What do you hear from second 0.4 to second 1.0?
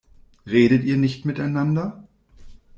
Redet ihr